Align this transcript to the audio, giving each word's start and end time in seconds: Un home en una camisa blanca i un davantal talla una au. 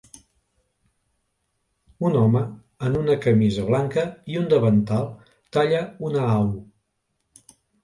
Un 2.09 2.17
home 2.21 2.41
en 2.89 2.97
una 3.03 3.19
camisa 3.27 3.67
blanca 3.69 4.07
i 4.33 4.41
un 4.41 4.49
davantal 4.55 5.07
talla 5.59 5.85
una 6.11 6.27
au. 6.41 6.53